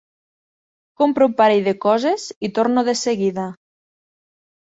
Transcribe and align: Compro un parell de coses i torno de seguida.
Compro 1.01 1.27
un 1.31 1.35
parell 1.41 1.67
de 1.67 1.73
coses 1.83 2.25
i 2.47 2.51
torno 2.59 2.85
de 2.89 2.97
seguida. 3.03 3.45